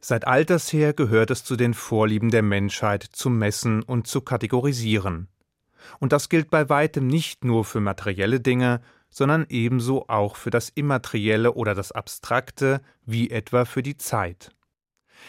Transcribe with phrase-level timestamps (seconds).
[0.00, 5.28] Seit alters her gehört es zu den Vorlieben der Menschheit, zu messen und zu kategorisieren.
[5.98, 8.80] Und das gilt bei weitem nicht nur für materielle Dinge,
[9.10, 14.52] sondern ebenso auch für das Immaterielle oder das Abstrakte, wie etwa für die Zeit.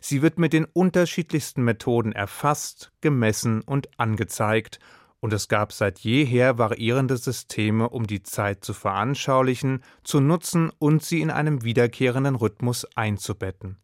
[0.00, 4.78] Sie wird mit den unterschiedlichsten Methoden erfasst, gemessen und angezeigt,
[5.20, 11.02] und es gab seit jeher variierende Systeme, um die Zeit zu veranschaulichen, zu nutzen und
[11.02, 13.76] sie in einem wiederkehrenden Rhythmus einzubetten.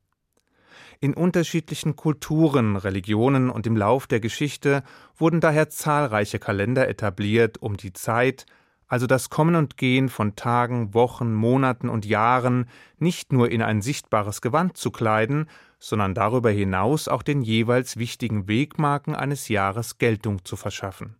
[1.01, 4.83] In unterschiedlichen Kulturen, Religionen und im Lauf der Geschichte
[5.17, 8.47] wurden daher zahlreiche Kalender etabliert, um die Zeit,
[8.89, 13.83] also das Kommen und Gehen von Tagen, Wochen, Monaten und Jahren nicht nur in ein
[13.83, 15.49] sichtbares Gewand zu kleiden,
[15.79, 21.17] sondern darüber hinaus auch den jeweils wichtigen Wegmarken eines Jahres Geltung zu verschaffen.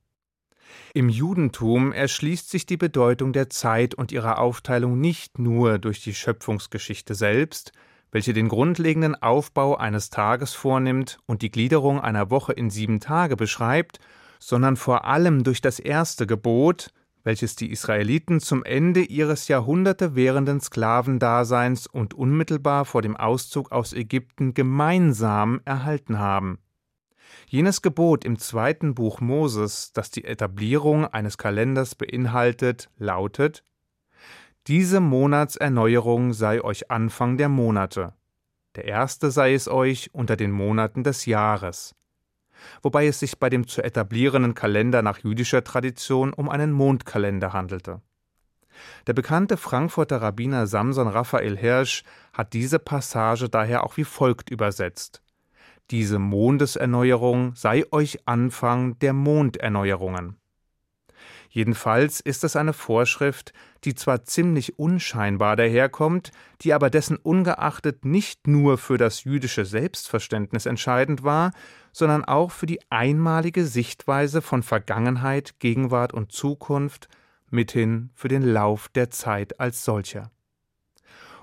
[0.95, 6.15] Im Judentum erschließt sich die Bedeutung der Zeit und ihrer Aufteilung nicht nur durch die
[6.15, 7.73] Schöpfungsgeschichte selbst,
[8.17, 13.37] welche den grundlegenden Aufbau eines Tages vornimmt und die Gliederung einer Woche in sieben Tage
[13.37, 14.01] beschreibt,
[14.39, 16.89] sondern vor allem durch das erste Gebot,
[17.25, 23.93] welches die Israeliten zum Ende ihres Jahrhunderte währenden Sklavendaseins und unmittelbar vor dem Auszug aus
[23.93, 26.59] Ägypten gemeinsam erhalten haben.
[27.49, 33.63] Jenes Gebot im zweiten Buch Moses, das die Etablierung eines Kalenders beinhaltet, lautet
[34.67, 38.15] Diese Monatserneuerung sei euch Anfang der Monate.
[38.75, 41.95] Der erste sei es euch unter den Monaten des Jahres
[42.83, 48.01] wobei es sich bei dem zu etablierenden Kalender nach jüdischer Tradition um einen Mondkalender handelte.
[49.07, 55.23] Der bekannte Frankfurter Rabbiner Samson Raphael Hirsch hat diese Passage daher auch wie folgt übersetzt
[55.91, 60.37] Diese Mondeserneuerung sei euch Anfang der Monderneuerungen.
[61.57, 63.55] Jedenfalls ist es eine Vorschrift,
[63.85, 70.67] die zwar ziemlich unscheinbar daherkommt, die aber dessen ungeachtet nicht nur für das jüdische Selbstverständnis
[70.67, 71.53] entscheidend war,
[71.93, 77.09] sondern auch für die einmalige Sichtweise von Vergangenheit, Gegenwart und Zukunft,
[77.49, 80.31] mithin für den Lauf der Zeit als solcher.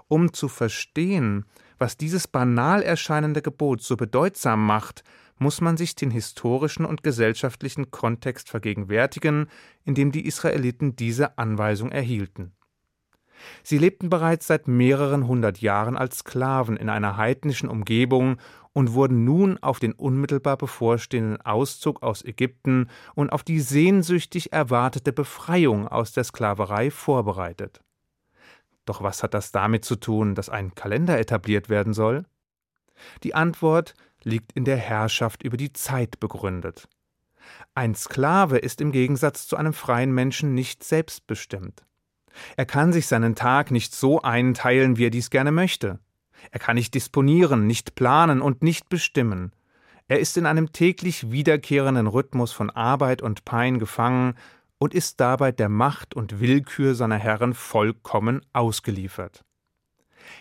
[0.10, 1.46] Um zu verstehen,
[1.80, 5.04] was dieses banal erscheinende Gebot so bedeutsam macht,
[5.38, 9.48] muss man sich den historischen und gesellschaftlichen Kontext vergegenwärtigen,
[9.84, 12.54] in dem die Israeliten diese Anweisung erhielten.
[13.62, 18.38] Sie lebten bereits seit mehreren hundert Jahren als Sklaven in einer heidnischen Umgebung
[18.74, 25.14] und wurden nun auf den unmittelbar bevorstehenden Auszug aus Ägypten und auf die sehnsüchtig erwartete
[25.14, 27.82] Befreiung aus der Sklaverei vorbereitet.
[28.86, 32.26] Doch was hat das damit zu tun, dass ein Kalender etabliert werden soll?
[33.24, 33.94] Die Antwort
[34.26, 36.88] liegt in der Herrschaft über die Zeit begründet.
[37.76, 41.84] Ein Sklave ist im Gegensatz zu einem freien Menschen nicht selbstbestimmt.
[42.56, 46.00] Er kann sich seinen Tag nicht so einteilen, wie er dies gerne möchte.
[46.52, 49.52] Er kann nicht disponieren, nicht planen und nicht bestimmen.
[50.08, 54.36] Er ist in einem täglich wiederkehrenden Rhythmus von Arbeit und Pein gefangen
[54.78, 59.46] und ist dabei der Macht und Willkür seiner Herren vollkommen ausgeliefert.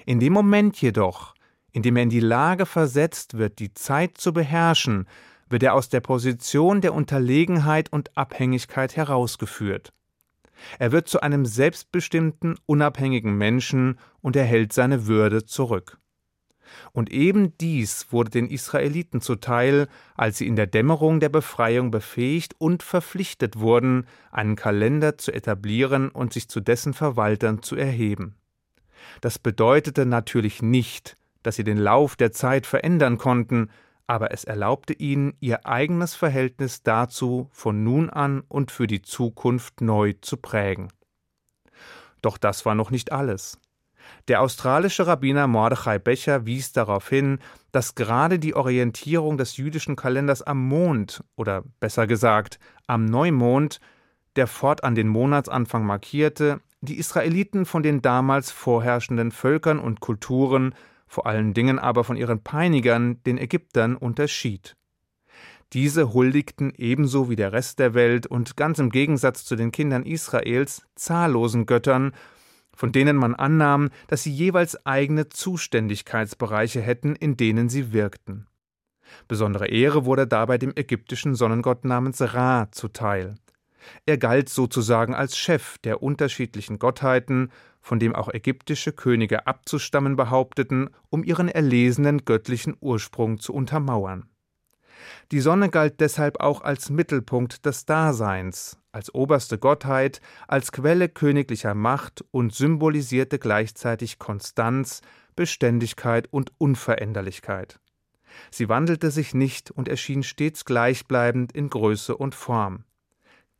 [0.04, 1.34] In dem Moment jedoch,
[1.72, 5.06] indem er in die Lage versetzt wird, die Zeit zu beherrschen,
[5.48, 9.92] wird er aus der Position der Unterlegenheit und Abhängigkeit herausgeführt.
[10.78, 15.98] Er wird zu einem selbstbestimmten, unabhängigen Menschen und erhält seine Würde zurück.
[16.92, 22.54] Und eben dies wurde den Israeliten zuteil, als sie in der Dämmerung der Befreiung befähigt
[22.58, 28.36] und verpflichtet wurden, einen Kalender zu etablieren und sich zu dessen Verwaltern zu erheben.
[29.20, 33.70] Das bedeutete natürlich nicht, dass sie den Lauf der Zeit verändern konnten,
[34.06, 39.80] aber es erlaubte ihnen, ihr eigenes Verhältnis dazu von nun an und für die Zukunft
[39.80, 40.88] neu zu prägen.
[42.20, 43.58] Doch das war noch nicht alles.
[44.28, 47.38] Der australische Rabbiner Mordechai Becher wies darauf hin,
[47.70, 53.80] dass gerade die Orientierung des jüdischen Kalenders am Mond oder besser gesagt am Neumond,
[54.36, 60.74] der fortan den Monatsanfang markierte, die Israeliten von den damals vorherrschenden Völkern und Kulturen
[61.12, 64.76] vor allen Dingen aber von ihren Peinigern, den Ägyptern, unterschied.
[65.74, 70.04] Diese huldigten ebenso wie der Rest der Welt und ganz im Gegensatz zu den Kindern
[70.04, 72.12] Israels zahllosen Göttern,
[72.74, 78.46] von denen man annahm, dass sie jeweils eigene Zuständigkeitsbereiche hätten, in denen sie wirkten.
[79.28, 83.34] Besondere Ehre wurde dabei dem ägyptischen Sonnengott namens Ra zuteil.
[84.06, 87.50] Er galt sozusagen als Chef der unterschiedlichen Gottheiten
[87.80, 94.28] von dem auch ägyptische Könige abzustammen behaupteten, um ihren erlesenen göttlichen Ursprung zu untermauern.
[95.32, 101.74] Die Sonne galt deshalb auch als Mittelpunkt des Daseins, als oberste Gottheit, als Quelle königlicher
[101.74, 105.00] Macht und symbolisierte gleichzeitig Konstanz,
[105.34, 107.80] Beständigkeit und Unveränderlichkeit.
[108.50, 112.84] Sie wandelte sich nicht und erschien stets gleichbleibend in Größe und Form.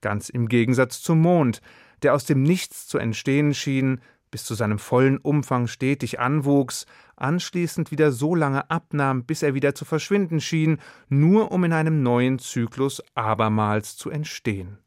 [0.03, 1.63] Ganz im Gegensatz zum Mond,
[2.03, 4.01] der aus dem Nichts zu entstehen schien,
[4.31, 9.75] bis zu seinem vollen Umfang stetig anwuchs, anschließend wieder so lange abnahm, bis er wieder
[9.75, 10.79] zu verschwinden schien,
[11.09, 14.79] nur um in einem neuen Zyklus abermals zu entstehen.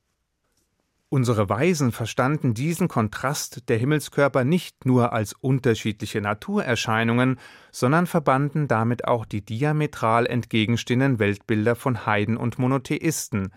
[1.07, 7.39] Unsere Weisen verstanden diesen Kontrast der Himmelskörper nicht nur als unterschiedliche Naturerscheinungen,
[7.71, 13.53] sondern verbanden damit auch die diametral entgegenstehenden Weltbilder von Heiden und Monotheisten,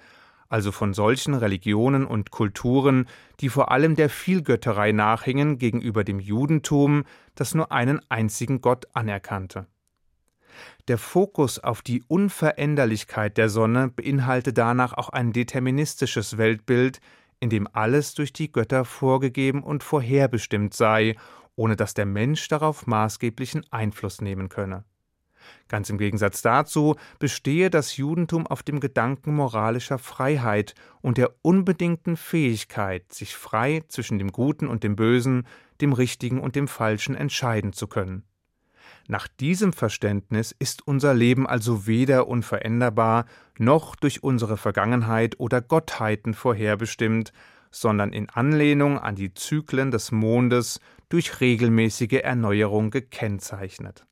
[0.48, 3.06] also von solchen Religionen und Kulturen,
[3.40, 7.04] die vor allem der Vielgötterei nachhingen gegenüber dem Judentum,
[7.34, 9.66] das nur einen einzigen Gott anerkannte.
[10.88, 17.00] Der Fokus auf die Unveränderlichkeit der Sonne beinhalte danach auch ein deterministisches Weltbild,
[17.40, 21.14] in dem alles durch die Götter vorgegeben und vorherbestimmt sei,
[21.56, 24.84] ohne dass der Mensch darauf maßgeblichen Einfluss nehmen könne.
[25.68, 32.16] Ganz im Gegensatz dazu bestehe das Judentum auf dem Gedanken moralischer Freiheit und der unbedingten
[32.16, 35.46] Fähigkeit, sich frei zwischen dem Guten und dem Bösen,
[35.80, 38.24] dem Richtigen und dem Falschen entscheiden zu können.
[39.06, 43.24] Nach diesem Verständnis ist unser Leben also weder unveränderbar
[43.58, 47.32] noch durch unsere Vergangenheit oder Gottheiten vorherbestimmt,
[47.70, 54.04] sondern in Anlehnung an die Zyklen des Mondes durch regelmäßige Erneuerung gekennzeichnet.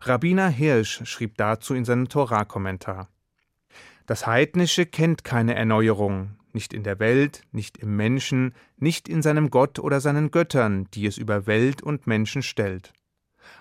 [0.00, 3.08] Rabbiner Hirsch schrieb dazu in seinem Torah-Kommentar:
[4.06, 9.50] Das Heidnische kennt keine Erneuerung, nicht in der Welt, nicht im Menschen, nicht in seinem
[9.50, 12.92] Gott oder seinen Göttern, die es über Welt und Menschen stellt.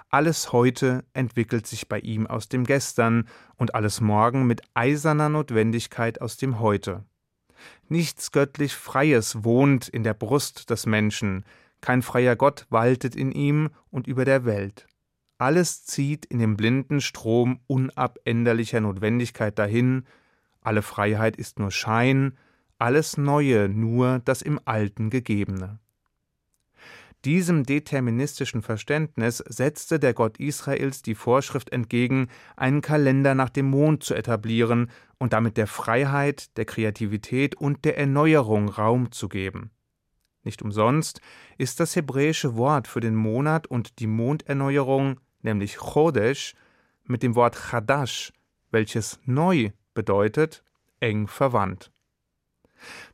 [0.09, 6.21] Alles heute entwickelt sich bei ihm aus dem Gestern und alles Morgen mit eiserner Notwendigkeit
[6.21, 7.03] aus dem Heute.
[7.89, 11.43] Nichts göttlich Freies wohnt in der Brust des Menschen,
[11.81, 14.87] kein freier Gott waltet in ihm und über der Welt.
[15.37, 20.05] Alles zieht in dem blinden Strom unabänderlicher Notwendigkeit dahin,
[20.61, 22.37] alle Freiheit ist nur Schein,
[22.79, 25.79] alles Neue nur das im Alten Gegebene.
[27.25, 34.03] Diesem deterministischen Verständnis setzte der Gott Israels die Vorschrift entgegen, einen Kalender nach dem Mond
[34.03, 39.71] zu etablieren und damit der Freiheit, der Kreativität und der Erneuerung Raum zu geben.
[40.43, 41.19] Nicht umsonst
[41.57, 46.55] ist das hebräische Wort für den Monat und die Monderneuerung, nämlich Chodesh,
[47.05, 48.33] mit dem Wort Chadash,
[48.71, 50.63] welches neu bedeutet,
[50.99, 51.91] eng verwandt.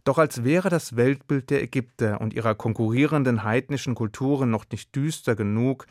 [0.03, 5.35] Doch als wäre das Weltbild der Ägypter und ihrer konkurrierenden heidnischen Kulturen noch nicht düster
[5.35, 5.85] genug,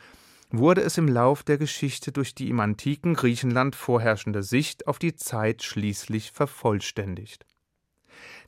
[0.51, 5.15] wurde es im Lauf der Geschichte durch die im antiken Griechenland vorherrschende Sicht auf die
[5.15, 7.45] Zeit schließlich vervollständigt.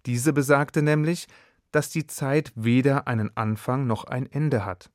[0.05, 1.27] Diese besagte nämlich,
[1.71, 4.91] dass die Zeit weder einen Anfang noch ein Ende hat,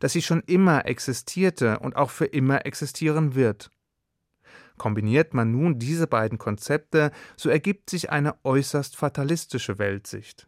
[0.00, 3.70] dass sie schon immer existierte und auch für immer existieren wird.
[4.78, 10.46] Kombiniert man nun diese beiden Konzepte, so ergibt sich eine äußerst fatalistische Weltsicht.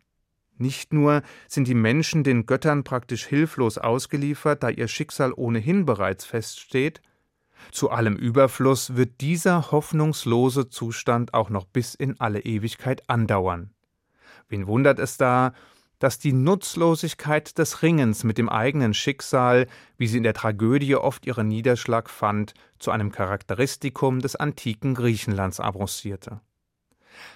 [0.58, 6.24] Nicht nur sind die Menschen den Göttern praktisch hilflos ausgeliefert, da ihr Schicksal ohnehin bereits
[6.24, 7.00] feststeht,
[7.70, 13.70] zu allem Überfluss wird dieser hoffnungslose Zustand auch noch bis in alle Ewigkeit andauern.
[14.48, 15.52] Wen wundert es da,
[15.98, 19.66] dass die Nutzlosigkeit des Ringens mit dem eigenen Schicksal,
[19.96, 25.60] wie sie in der Tragödie oft ihren Niederschlag fand, zu einem Charakteristikum des antiken Griechenlands
[25.60, 26.40] avancierte.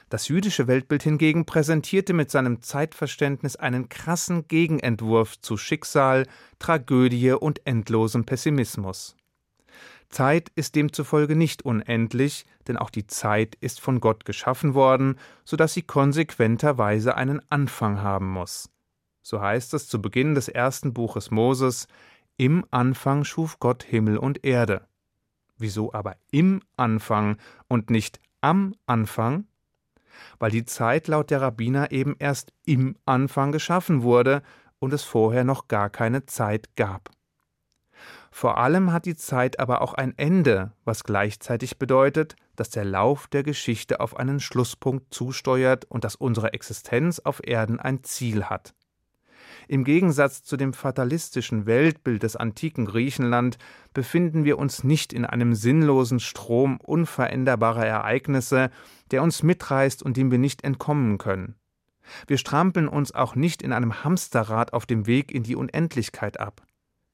[0.09, 6.27] Das jüdische Weltbild hingegen präsentierte mit seinem Zeitverständnis einen krassen Gegenentwurf zu Schicksal,
[6.59, 9.17] Tragödie und endlosem Pessimismus.
[10.13, 15.57] Zeit ist demzufolge nicht unendlich, denn auch die Zeit ist von Gott geschaffen worden, so
[15.57, 18.71] dass sie konsequenterweise einen Anfang haben muss.
[19.23, 21.89] So heißt es zu Beginn des ersten Buches Moses
[22.37, 24.87] Im Anfang schuf Gott Himmel und Erde.
[25.59, 27.37] Wieso aber im Anfang
[27.69, 29.47] und nicht am Anfang?
[30.39, 34.43] Weil die Zeit laut der Rabbiner eben erst im Anfang geschaffen wurde
[34.79, 37.11] und es vorher noch gar keine Zeit gab.
[38.35, 43.27] Vor allem hat die Zeit aber auch ein Ende, was gleichzeitig bedeutet, dass der Lauf
[43.27, 48.75] der Geschichte auf einen Schlusspunkt zusteuert und dass unsere Existenz auf Erden ein Ziel hat.
[49.69, 53.59] Im Gegensatz zu dem fatalistischen Weltbild des antiken Griechenland
[53.93, 58.71] befinden wir uns nicht in einem sinnlosen Strom unveränderbarer Ereignisse,
[59.11, 61.57] der uns mitreißt und dem wir nicht entkommen können.
[62.27, 66.63] Wir strampeln uns auch nicht in einem Hamsterrad auf dem Weg in die Unendlichkeit ab.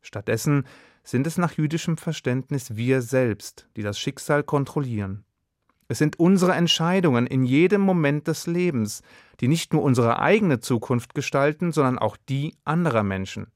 [0.01, 0.65] Stattdessen
[1.09, 5.25] sind es nach jüdischem Verständnis wir selbst, die das Schicksal kontrollieren.
[5.89, 9.01] Es sind unsere Entscheidungen in jedem Moment des Lebens,
[9.41, 13.47] die nicht nur unsere eigene Zukunft gestalten, sondern auch die anderer Menschen.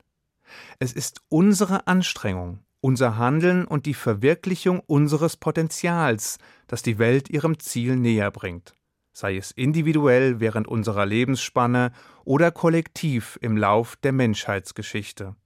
[0.78, 7.58] Es ist unsere Anstrengung, unser Handeln und die Verwirklichung unseres Potenzials, das die Welt ihrem
[7.58, 8.74] Ziel näher bringt,
[9.12, 11.92] sei es individuell während unserer Lebensspanne
[12.24, 15.36] oder kollektiv im Lauf der Menschheitsgeschichte.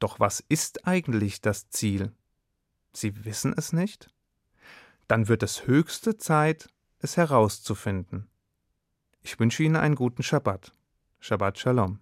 [0.00, 2.12] Doch was ist eigentlich das Ziel?
[2.92, 4.10] Sie wissen es nicht?
[5.06, 8.28] Dann wird es höchste Zeit, es herauszufinden.
[9.22, 10.72] Ich wünsche Ihnen einen guten Schabbat.
[11.20, 11.98] Shabbat Shalom.